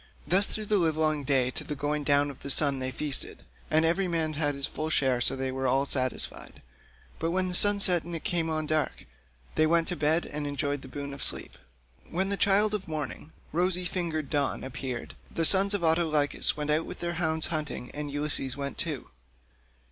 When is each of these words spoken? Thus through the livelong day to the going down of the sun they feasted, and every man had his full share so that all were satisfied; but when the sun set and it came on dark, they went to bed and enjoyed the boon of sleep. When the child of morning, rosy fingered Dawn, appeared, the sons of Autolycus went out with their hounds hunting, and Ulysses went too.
Thus 0.25 0.47
through 0.47 0.65
the 0.65 0.79
livelong 0.79 1.23
day 1.25 1.51
to 1.51 1.63
the 1.63 1.75
going 1.75 2.03
down 2.03 2.31
of 2.31 2.39
the 2.39 2.49
sun 2.49 2.79
they 2.79 2.89
feasted, 2.89 3.43
and 3.69 3.85
every 3.85 4.07
man 4.07 4.33
had 4.33 4.55
his 4.55 4.65
full 4.65 4.89
share 4.89 5.21
so 5.21 5.35
that 5.35 5.53
all 5.53 5.79
were 5.81 5.85
satisfied; 5.85 6.63
but 7.19 7.29
when 7.29 7.49
the 7.49 7.53
sun 7.53 7.77
set 7.77 8.01
and 8.01 8.15
it 8.15 8.23
came 8.23 8.49
on 8.49 8.65
dark, 8.65 9.05
they 9.53 9.67
went 9.67 9.87
to 9.89 9.95
bed 9.95 10.25
and 10.25 10.47
enjoyed 10.47 10.81
the 10.81 10.87
boon 10.87 11.13
of 11.13 11.21
sleep. 11.21 11.55
When 12.09 12.29
the 12.29 12.35
child 12.35 12.73
of 12.73 12.87
morning, 12.87 13.31
rosy 13.51 13.85
fingered 13.85 14.31
Dawn, 14.31 14.63
appeared, 14.63 15.13
the 15.29 15.45
sons 15.45 15.75
of 15.75 15.83
Autolycus 15.83 16.57
went 16.57 16.71
out 16.71 16.87
with 16.87 16.99
their 16.99 17.13
hounds 17.21 17.45
hunting, 17.53 17.91
and 17.93 18.09
Ulysses 18.11 18.57
went 18.57 18.79
too. 18.79 19.07